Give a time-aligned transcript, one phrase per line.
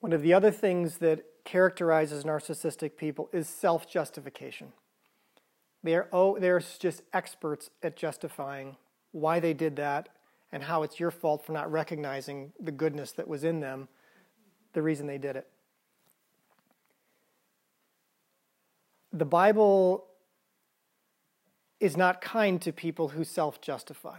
[0.00, 4.72] One of the other things that characterizes narcissistic people is self justification.
[5.82, 8.76] They're, oh, they're just experts at justifying
[9.12, 10.10] why they did that
[10.52, 13.88] and how it's your fault for not recognizing the goodness that was in them,
[14.72, 15.48] the reason they did it.
[19.12, 20.06] The Bible
[21.78, 24.18] is not kind to people who self justify.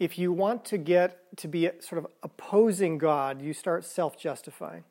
[0.00, 4.82] If you want to get to be sort of opposing God, you start self justifying.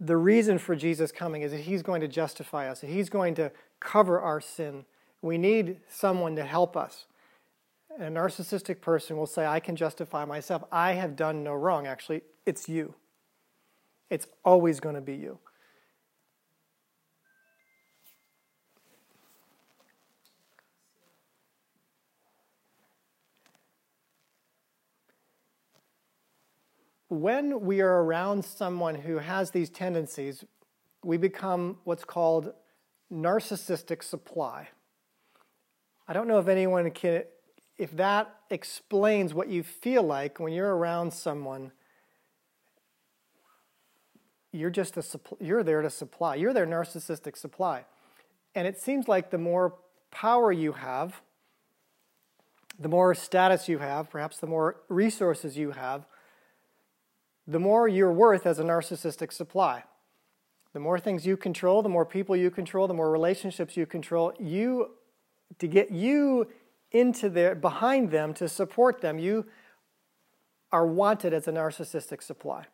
[0.00, 3.52] The reason for Jesus coming is that he's going to justify us, he's going to
[3.80, 4.84] cover our sin.
[5.22, 7.06] We need someone to help us.
[7.98, 10.64] a narcissistic person will say, I can justify myself.
[10.70, 11.86] I have done no wrong.
[11.86, 12.94] Actually, it's you.
[14.10, 15.38] It's always going to be you.
[27.08, 30.44] When we are around someone who has these tendencies,
[31.02, 32.52] we become what's called
[33.12, 34.68] narcissistic supply.
[36.08, 37.24] I don't know if anyone can,
[37.78, 41.72] if that explains what you feel like when you're around someone.
[44.52, 46.36] You're just a you're there to supply.
[46.36, 47.84] You're their narcissistic supply.
[48.54, 49.74] And it seems like the more
[50.12, 51.20] power you have,
[52.78, 56.06] the more status you have, perhaps the more resources you have,
[57.46, 59.84] the more you're worth as a narcissistic supply.
[60.72, 64.32] The more things you control, the more people you control, the more relationships you control,
[64.40, 64.90] you
[65.58, 66.48] to get you
[66.90, 69.46] into their behind them to support them, you
[70.72, 72.66] are wanted as a narcissistic supply.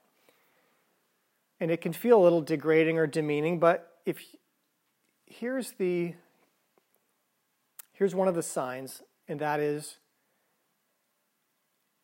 [1.58, 4.18] And it can feel a little degrading or demeaning, but if
[5.26, 6.14] here's the
[7.92, 9.98] here's one of the signs, and that is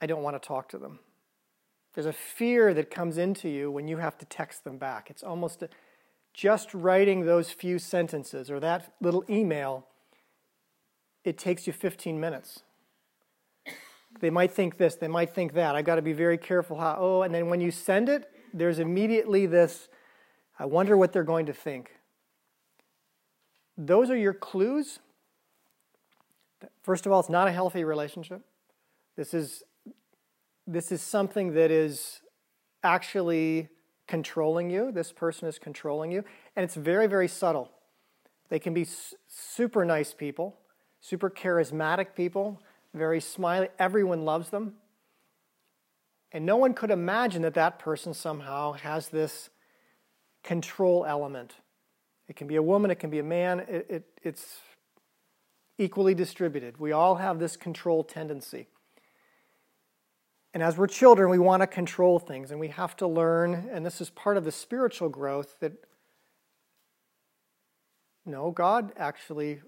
[0.01, 0.99] I don't want to talk to them.
[1.97, 5.09] There's a fear that comes into you when you have to text them back.
[5.09, 5.71] It's almost a,
[6.35, 9.87] just writing those few sentences or that little email,
[11.25, 12.61] it takes you 15 minutes.
[14.21, 15.75] They might think this, they might think that.
[15.75, 18.79] I've got to be very careful how, oh, and then when you send it, there's
[18.79, 19.89] immediately this,
[20.59, 21.93] I wonder what they're going to think.
[23.79, 24.99] Those are your clues.
[26.83, 28.43] First of all, it's not a healthy relationship.
[29.17, 29.63] This is
[30.67, 32.21] this is something that is
[32.83, 33.69] actually
[34.07, 34.93] controlling you.
[34.93, 36.25] This person is controlling you.
[36.55, 37.71] And it's very, very subtle.
[38.49, 38.87] They can be
[39.27, 40.57] super nice people,
[41.01, 42.61] super charismatic people,
[42.95, 43.69] very smiley.
[43.79, 44.75] Everyone loves them.
[46.33, 49.51] And no one could imagine that that person somehow has this
[50.43, 51.55] control element.
[52.29, 54.59] It can be a woman, it can be a man, it, it, it's
[55.79, 56.79] equally distributed.
[56.79, 58.67] We all have this control tendency.
[60.57, 63.85] And as we're children, we want to control things and we have to learn, and
[63.85, 65.73] this is part of the spiritual growth that
[68.25, 69.61] no, God actually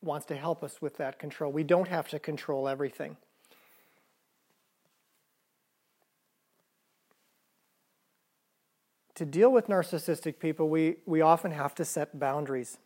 [0.00, 1.52] wants to help us with that control.
[1.52, 3.18] We don't have to control everything.
[9.16, 12.78] To deal with narcissistic people, we, we often have to set boundaries.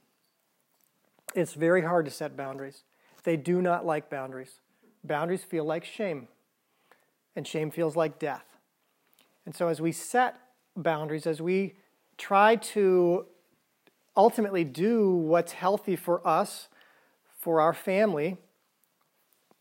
[1.36, 2.82] It's very hard to set boundaries.
[3.22, 4.58] They do not like boundaries.
[5.04, 6.26] Boundaries feel like shame
[7.36, 8.44] and shame feels like death.
[9.46, 10.36] And so, as we set
[10.76, 11.74] boundaries, as we
[12.16, 13.26] try to
[14.16, 16.68] ultimately do what's healthy for us,
[17.38, 18.38] for our family,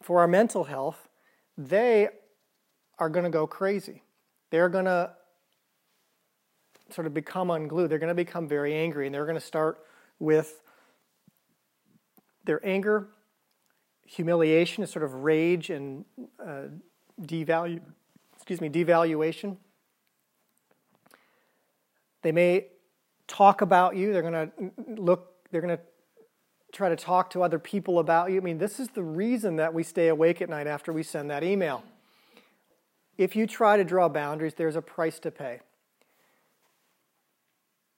[0.02, 1.10] for our mental health,
[1.58, 2.08] they
[3.00, 4.04] are going to go crazy.
[4.52, 5.12] They're going to
[6.90, 7.90] sort of become unglued.
[7.90, 9.80] They're going to become very angry, and they're going to start
[10.20, 10.62] with
[12.46, 13.08] their anger,
[14.06, 16.06] humiliation, a sort of rage and
[16.46, 16.64] uh,
[17.22, 17.82] devalue,
[18.36, 19.58] excuse me, devaluation.
[22.22, 22.68] They may
[23.28, 24.14] talk about you.
[24.14, 24.52] They're going to
[25.02, 25.84] look, they're going to
[26.72, 28.38] try to talk to other people about you.
[28.38, 31.30] I mean, this is the reason that we stay awake at night after we send
[31.30, 31.84] that email.
[33.18, 35.60] If you try to draw boundaries, there's a price to pay.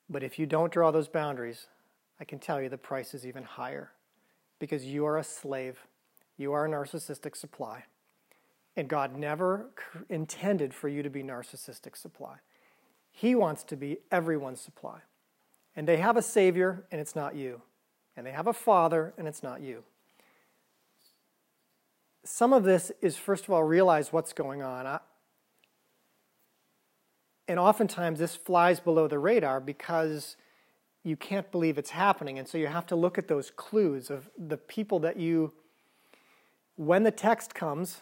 [0.10, 1.68] But if you don't draw those boundaries,
[2.20, 3.92] I can tell you the price is even higher
[4.60, 5.80] because you are a slave.
[6.38, 7.86] You are a narcissistic supply.
[8.78, 9.70] And God never
[10.10, 12.36] intended for you to be narcissistic supply.
[13.12, 15.00] He wants to be everyone's supply.
[15.76, 17.62] And they have a Savior, and it's not you.
[18.18, 19.84] And they have a Father, and it's not you.
[22.24, 24.88] Some of this is, first of all, realize what's going on.
[24.88, 25.00] I,
[27.48, 30.36] and oftentimes this flies below the radar because
[31.04, 32.40] you can't believe it's happening.
[32.40, 35.54] And so you have to look at those clues of the people that you,
[36.76, 38.02] when the text comes,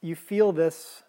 [0.00, 1.02] you feel this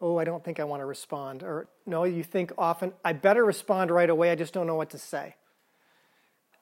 [0.00, 1.42] oh, I don't think I want to respond.
[1.42, 4.90] Or no, you think often, I better respond right away, I just don't know what
[4.90, 5.36] to say.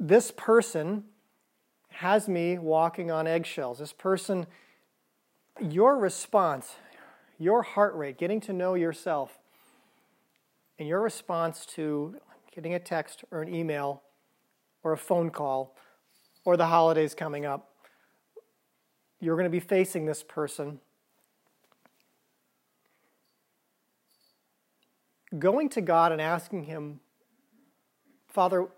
[0.00, 1.04] This person
[1.90, 3.78] has me walking on eggshells.
[3.78, 4.46] This person,
[5.60, 6.76] your response,
[7.38, 9.38] your heart rate, getting to know yourself,
[10.78, 12.16] and your response to
[12.54, 14.02] getting a text or an email
[14.82, 15.76] or a phone call
[16.44, 17.72] or the holidays coming up,
[19.20, 20.78] you're going to be facing this person.
[25.36, 27.00] Going to God and asking Him,
[28.28, 28.68] Father,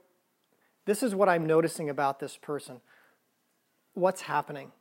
[0.85, 2.81] this is what I'm noticing about this person.
[3.95, 4.73] What's happening?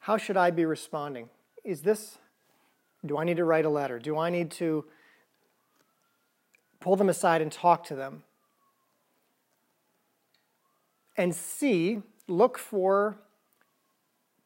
[0.00, 1.28] How should I be responding?
[1.62, 2.18] Is this,
[3.04, 3.98] do I need to write a letter?
[3.98, 4.86] Do I need to
[6.80, 8.24] pull them aside and talk to them?
[11.16, 13.18] And see, look for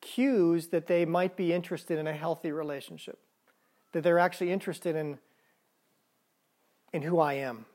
[0.00, 3.18] cues that they might be interested in a healthy relationship,
[3.92, 5.18] that they're actually interested in,
[6.94, 7.66] in who I am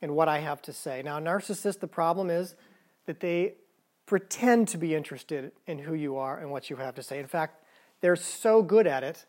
[0.00, 1.02] and what I have to say.
[1.02, 2.56] Now, narcissists, the problem is
[3.04, 3.56] that they
[4.06, 7.18] pretend to be interested in who you are and what you have to say.
[7.18, 7.62] In fact,
[8.00, 9.26] they're so good at it,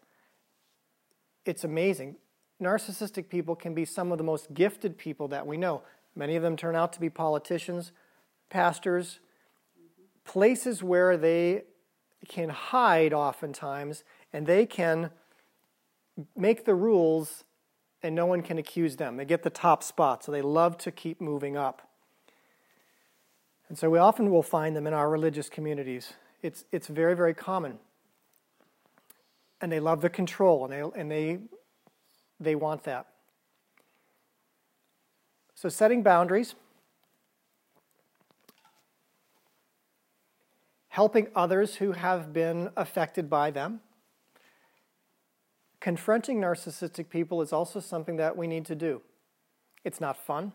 [1.46, 2.16] it's amazing.
[2.62, 5.82] Narcissistic people can be some of the most gifted people that we know.
[6.16, 7.92] Many of them turn out to be politicians,
[8.50, 9.20] pastors,
[10.24, 11.64] places where they
[12.30, 15.12] can hide oftentimes and they can
[16.38, 17.44] make the rules
[18.06, 19.18] and no one can accuse them.
[19.18, 21.90] They get the top spot, so they love to keep moving up.
[23.68, 26.14] And so we often will find them in our religious communities.
[26.44, 27.80] It's, it's very, very common.
[29.60, 31.40] And they love the control and they, and they,
[32.40, 33.08] they want that.
[35.56, 36.54] So setting boundaries
[40.90, 43.82] helping others who have been affected by them.
[45.86, 49.04] Confronting narcissistic people is also something that we need to do.
[49.84, 50.52] It's not fun,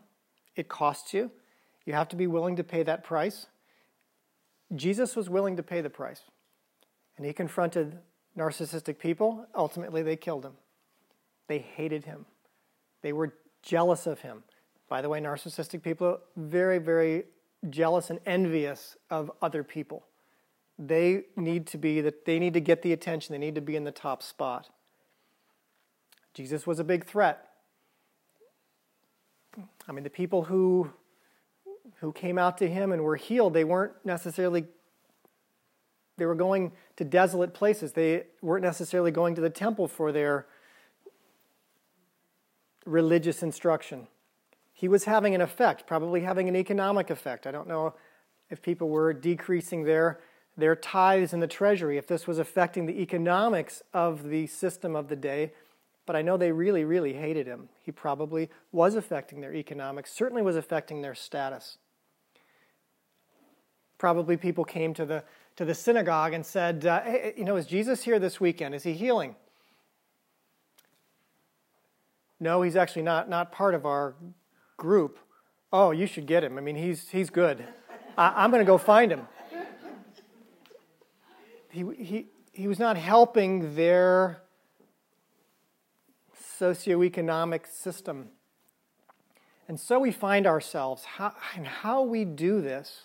[0.57, 1.31] it costs you.
[1.87, 3.47] You have to be willing to pay that price.
[4.75, 6.23] Jesus was willing to pay the price,
[7.17, 7.99] and he confronted
[8.37, 9.47] narcissistic people.
[9.55, 10.55] Ultimately, they killed him.
[11.47, 12.27] They hated him,
[13.01, 13.33] they were
[13.63, 14.43] jealous of him.
[14.89, 17.27] By the way, narcissistic people are very, very
[17.69, 20.07] jealous and envious of other people
[20.77, 23.77] they need to be that they need to get the attention they need to be
[23.77, 24.71] in the top spot
[26.35, 27.47] jesus was a big threat.
[29.89, 30.91] I mean the people who
[32.01, 34.67] who came out to him and were healed they weren't necessarily
[36.21, 37.93] they were going to desolate places.
[37.93, 40.47] They weren't necessarily going to the temple for their
[42.85, 44.07] religious instruction.
[44.75, 47.47] He was having an effect probably having an economic effect.
[47.47, 47.95] I don't know
[48.51, 50.21] if people were decreasing their
[50.57, 55.09] their tithes in the treasury, if this was affecting the economics of the system of
[55.09, 55.53] the day.
[56.11, 57.69] But I know they really, really hated him.
[57.85, 61.79] He probably was affecting their economics, certainly was affecting their status.
[63.97, 65.23] Probably people came to the,
[65.55, 68.75] to the synagogue and said, uh, hey, You know, is Jesus here this weekend?
[68.75, 69.37] Is he healing?
[72.41, 74.17] No, he's actually not, not part of our
[74.77, 75.17] group.
[75.73, 76.59] Oh, you should get him.
[76.59, 77.65] I mean, he's, he's good.
[78.19, 79.29] I, I'm going to go find him
[81.71, 84.43] he, he, he was not helping their
[86.61, 88.29] socioeconomic system.
[89.69, 93.03] And so we find ourselves, how, and how we do this.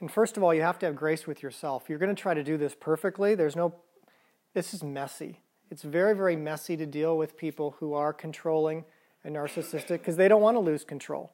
[0.00, 1.84] And first of all, you have to have grace with yourself.
[1.88, 3.34] You're going to try to do this perfectly.
[3.34, 3.74] There's no,
[4.54, 5.40] this is messy.
[5.70, 8.84] It's very, very messy to deal with people who are controlling
[9.24, 11.30] and narcissistic because they don't want to lose control.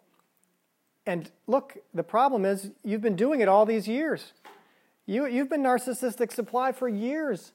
[1.06, 4.32] And look, the problem is you've been doing it all these years.
[5.06, 7.52] You, you've been narcissistic supply for years.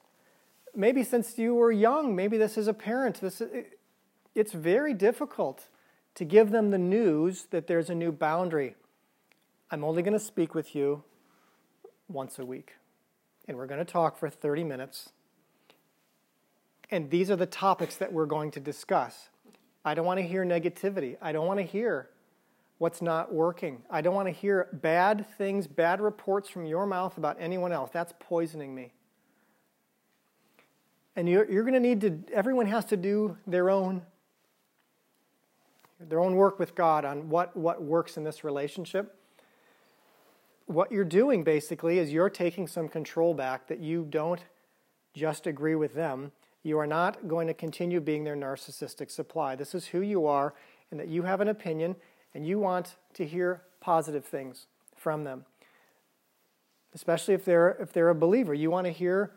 [0.74, 2.14] Maybe since you were young.
[2.14, 3.20] Maybe this is a parent.
[3.20, 3.66] This is,
[4.34, 5.66] it's very difficult
[6.14, 8.74] to give them the news that there's a new boundary.
[9.70, 11.04] I'm only going to speak with you
[12.08, 12.74] once a week.
[13.46, 15.10] And we're going to talk for 30 minutes.
[16.90, 19.28] And these are the topics that we're going to discuss.
[19.84, 21.16] I don't want to hear negativity.
[21.22, 22.10] I don't want to hear
[22.78, 23.82] what's not working.
[23.90, 27.90] I don't want to hear bad things, bad reports from your mouth about anyone else.
[27.92, 28.92] That's poisoning me.
[31.20, 34.00] And you're, you're going to need to, everyone has to do their own
[36.00, 39.14] their own work with God on what, what works in this relationship.
[40.64, 44.40] What you're doing basically is you're taking some control back that you don't
[45.12, 46.32] just agree with them.
[46.62, 49.54] You are not going to continue being their narcissistic supply.
[49.56, 50.54] This is who you are,
[50.90, 51.96] and that you have an opinion
[52.32, 55.44] and you want to hear positive things from them.
[56.94, 59.32] Especially if they're if they're a believer, you want to hear,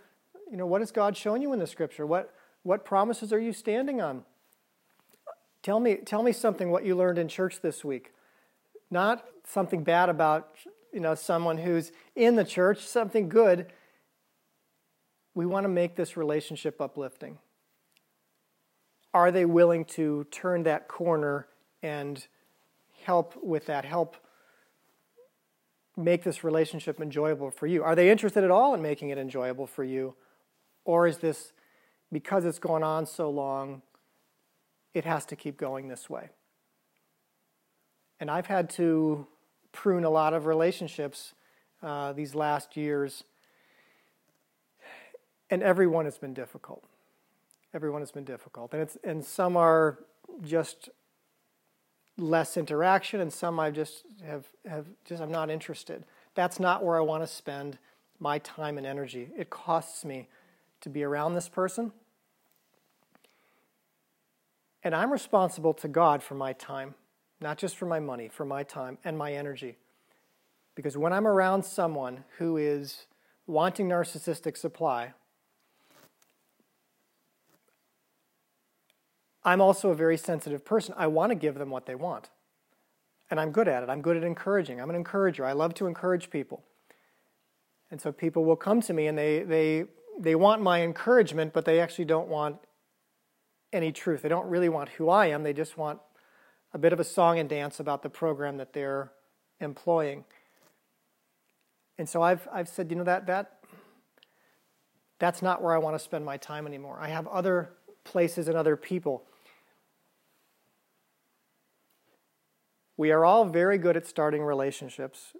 [0.54, 2.06] you know, what has God shown you in the scripture?
[2.06, 2.32] What
[2.62, 4.24] What promises are you standing on?
[5.64, 8.14] Tell me, tell me something what you learned in church this week.
[8.92, 10.56] Not something bad about
[10.94, 13.66] you know someone who's in the church, something good.
[15.34, 17.40] We want to make this relationship uplifting.
[19.12, 21.48] Are they willing to turn that corner
[21.82, 22.24] and
[23.02, 23.86] help with that?
[23.86, 24.18] Help
[25.98, 27.84] make this relationship enjoyable for you?
[27.84, 30.14] Are they interested at all in making it enjoyable for you?
[30.86, 31.54] Or is this
[32.12, 33.82] because it's gone on so long,
[34.94, 36.30] it has to keep going this way?
[38.20, 39.28] And I've had to
[39.72, 41.34] prune a lot of relationships
[41.82, 43.24] uh, these last years,
[45.50, 46.84] and everyone has been difficult.
[47.74, 50.00] Everyone has been difficult, and it's and some are
[50.42, 50.90] just
[52.18, 56.06] less interaction, and some I just have have just I'm not interested.
[56.36, 57.78] That's not where I want to spend
[58.20, 59.30] my time and energy.
[59.36, 60.30] It costs me
[60.84, 61.92] to be around this person.
[64.84, 66.96] And I'm responsible to God for my time,
[67.40, 69.78] not just for my money, for my time and my energy.
[70.76, 73.06] Because when I'm around someone who is
[73.48, 75.14] wanting narcissistic supply,
[79.46, 80.94] I'm also a very sensitive person.
[80.98, 82.30] I want to give them what they want.
[83.30, 83.90] And I'm good at it.
[83.90, 84.82] I'm good at encouraging.
[84.82, 85.46] I'm an encourager.
[85.46, 86.64] I love to encourage people.
[87.90, 89.86] And so people will come to me and they, they,
[90.20, 92.58] they want my encouragement, but they actually don't want
[93.72, 94.22] any truth.
[94.22, 95.44] They don't really want who I am.
[95.44, 96.00] They just want
[96.74, 99.12] a bit of a song and dance about the program that they're
[99.60, 100.26] employing.
[101.98, 103.60] And so I've, I've said, you know, that, that,
[105.20, 106.98] that's not where I want to spend my time anymore.
[107.00, 109.24] I have other places and other people.
[112.98, 115.34] We are all very good at starting relationships.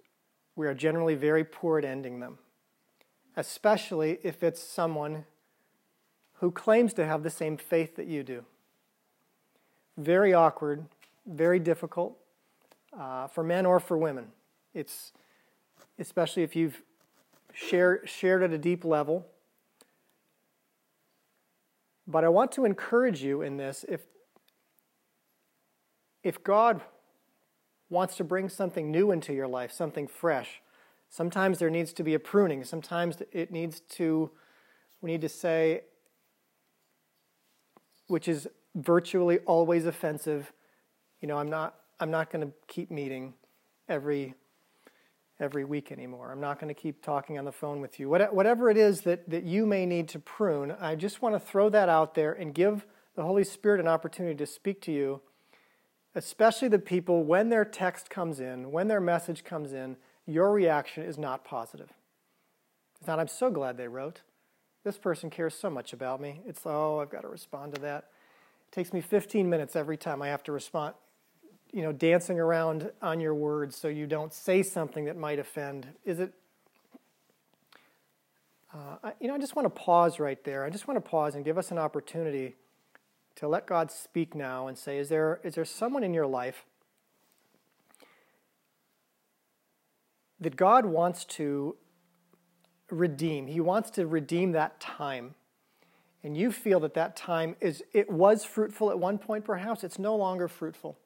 [0.56, 2.38] We are generally very poor at ending them,
[3.36, 5.24] especially if it's someone
[6.34, 8.44] who claims to have the same faith that you do.
[9.96, 10.86] Very awkward,
[11.26, 12.16] very difficult
[12.98, 14.26] uh, for men or for women.
[14.74, 15.12] It's
[15.98, 16.82] especially if you've
[17.52, 19.26] shared, shared at a deep level.
[22.06, 24.02] But I want to encourage you in this if,
[26.22, 26.82] if God
[27.88, 30.60] wants to bring something new into your life, something fresh,
[31.14, 32.64] sometimes there needs to be a pruning.
[32.64, 34.30] Sometimes it needs to,
[35.00, 35.82] we need to say,
[38.08, 40.52] which is virtually always offensive,
[41.20, 43.34] you know, I'm not, I'm not going to keep meeting
[43.88, 44.34] every
[45.40, 46.30] every week anymore.
[46.30, 48.08] I'm not going to keep talking on the phone with you.
[48.08, 51.68] Whatever it is that, that you may need to prune, I just want to throw
[51.70, 55.22] that out there and give the Holy Spirit an opportunity to speak to you,
[56.14, 61.04] especially the people when their text comes in, when their message comes in, your reaction
[61.04, 61.90] is not positive.
[62.98, 64.22] It's not, I'm so glad they wrote.
[64.84, 66.40] This person cares so much about me.
[66.46, 68.08] It's, oh, I've got to respond to that.
[68.68, 70.94] It takes me 15 minutes every time I have to respond
[71.74, 75.88] you know, dancing around on your words so you don't say something that might offend?
[76.04, 76.32] Is it,
[78.72, 80.64] uh, you know, I just want to pause right there.
[80.64, 82.54] I just want to pause and give us an opportunity
[83.34, 86.64] to let God speak now and say, is there, is there someone in your life
[90.44, 91.76] that God wants to
[92.90, 93.48] redeem?
[93.48, 95.34] He wants to redeem that time.
[96.22, 99.84] And you feel that that time is, it was fruitful at one point, perhaps.
[99.84, 100.96] It's no longer fruitful.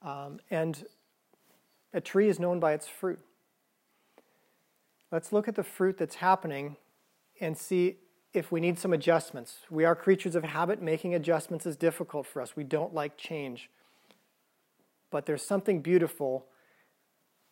[0.00, 0.84] Um, and
[1.92, 3.20] a tree is known by its fruit.
[5.10, 6.76] Let's look at the fruit that's happening
[7.40, 7.98] and see
[8.32, 9.58] if we need some adjustments.
[9.68, 10.80] We are creatures of habit.
[10.80, 12.56] Making adjustments is difficult for us.
[12.56, 13.68] We don't like change.
[15.10, 16.46] But there's something beautiful.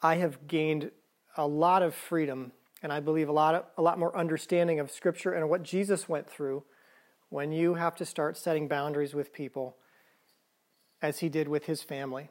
[0.02, 0.90] I have gained
[1.36, 2.52] a lot of freedom
[2.82, 6.08] and I believe a lot, of, a lot more understanding of Scripture and what Jesus
[6.08, 6.64] went through
[7.28, 9.76] when you have to start setting boundaries with people
[11.02, 12.30] as he did with his family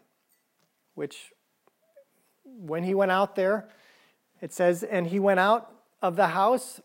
[0.99, 1.31] which
[2.43, 3.69] when he went out there,
[4.41, 5.71] it says, and he went out
[6.01, 6.81] of the house.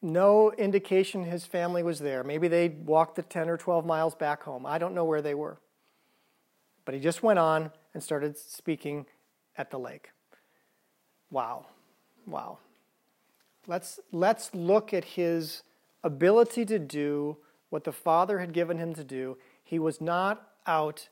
[0.00, 2.24] No indication his family was there.
[2.24, 4.64] Maybe they walked the 10 or 12 miles back home.
[4.64, 5.58] I don't know where they were.
[6.86, 9.04] But he just went on and started speaking
[9.56, 10.10] at the lake.
[11.30, 11.66] Wow.
[12.26, 12.58] Wow.
[13.66, 15.62] Let's, let's look at his
[16.04, 17.36] ability to do
[17.70, 19.36] what the Father had given him to do.
[19.64, 21.08] He was not out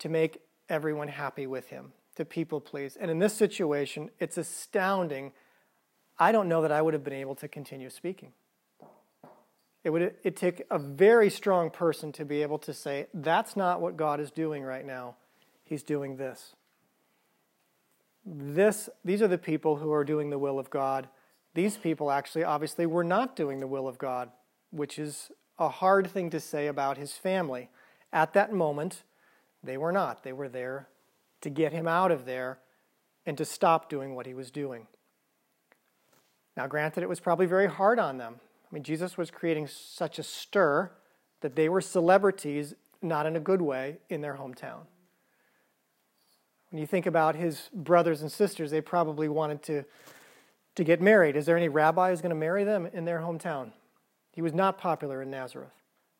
[0.00, 2.96] to make everyone happy with him, to people please.
[2.96, 5.32] And in this situation, it's astounding.
[6.18, 8.32] I don't know that I would have been able to continue speaking.
[9.84, 13.80] It would it take a very strong person to be able to say, that's not
[13.80, 15.14] what God is doing right now.
[15.64, 16.56] He's doing this.
[18.30, 21.08] This these are the people who are doing the will of God.
[21.54, 24.30] These people actually obviously were not doing the will of God,
[24.70, 27.70] which is a hard thing to say about his family.
[28.12, 29.02] At that moment,
[29.62, 30.22] they were not.
[30.22, 30.88] They were there
[31.40, 32.58] to get him out of there
[33.24, 34.86] and to stop doing what he was doing.
[36.56, 38.36] Now, granted, it was probably very hard on them.
[38.40, 40.90] I mean, Jesus was creating such a stir
[41.40, 44.80] that they were celebrities, not in a good way, in their hometown.
[46.70, 49.84] When you think about his brothers and sisters, they probably wanted to,
[50.74, 51.36] to get married.
[51.36, 53.72] Is there any rabbi who's going to marry them in their hometown?
[54.32, 55.72] He was not popular in Nazareth,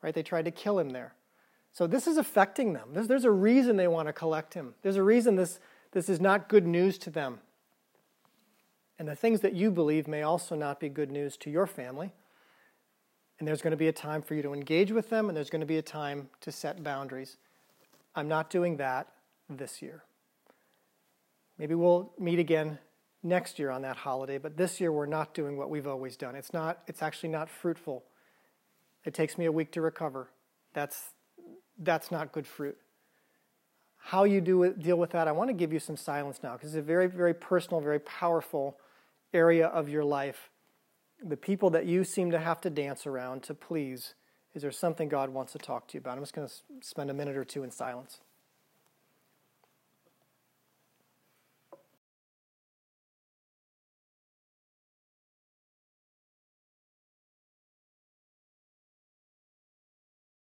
[0.02, 0.14] right?
[0.14, 1.14] They tried to kill him there.
[1.72, 2.88] So this is affecting them.
[2.92, 4.74] There's, there's a reason they want to collect him.
[4.82, 5.60] There's a reason this,
[5.92, 7.40] this is not good news to them.
[8.98, 12.12] And the things that you believe may also not be good news to your family.
[13.38, 15.50] And there's going to be a time for you to engage with them, and there's
[15.50, 17.36] going to be a time to set boundaries.
[18.16, 19.06] I'm not doing that
[19.48, 20.02] this year.
[21.58, 22.78] Maybe we'll meet again
[23.22, 26.36] next year on that holiday, but this year we're not doing what we've always done.
[26.36, 28.04] It's not it's actually not fruitful.
[29.04, 30.30] It takes me a week to recover.
[30.72, 31.14] That's
[31.78, 32.76] that's not good fruit.
[33.96, 36.74] How you do deal with that, I want to give you some silence now because
[36.74, 38.78] it's a very very personal, very powerful
[39.34, 40.50] area of your life.
[41.22, 44.14] The people that you seem to have to dance around to please,
[44.54, 46.16] is there something God wants to talk to you about?
[46.16, 48.20] I'm just going to spend a minute or two in silence.